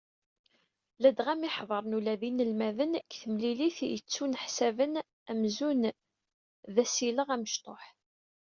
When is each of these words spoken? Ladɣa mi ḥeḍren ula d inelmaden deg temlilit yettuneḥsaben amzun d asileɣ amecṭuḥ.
Ladɣa 1.01 1.33
mi 1.39 1.49
ḥeḍren 1.55 1.95
ula 1.97 2.13
d 2.19 2.21
inelmaden 2.29 2.91
deg 2.97 3.05
temlilit 3.21 3.77
yettuneḥsaben 3.93 4.93
amzun 5.31 5.81
d 6.73 6.75
asileɣ 6.83 7.27
amecṭuḥ. 7.35 7.83